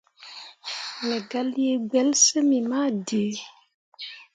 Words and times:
Me 1.05 1.17
gah 1.29 1.45
lii 1.53 1.75
gbelsyimmi 1.89 2.59
ma 2.69 2.81
dǝǝ. 3.07 3.27